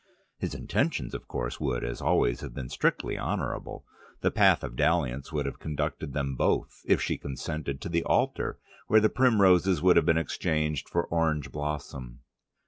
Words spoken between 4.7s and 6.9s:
dalliance would have conducted them both,